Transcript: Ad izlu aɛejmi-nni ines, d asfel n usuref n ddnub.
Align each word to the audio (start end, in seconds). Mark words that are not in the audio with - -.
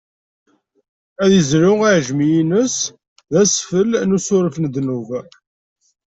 Ad 1.23 1.31
izlu 1.39 1.73
aɛejmi-nni 1.89 2.39
ines, 2.41 2.77
d 3.31 3.33
asfel 3.41 3.91
n 4.09 4.15
usuref 4.17 4.55
n 4.59 4.65
ddnub. 4.67 5.09